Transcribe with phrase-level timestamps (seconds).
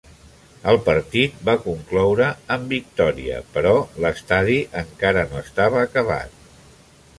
[0.69, 3.75] El partit va concloure amb victòria, però
[4.07, 6.45] l'estadi encara no estava acabat.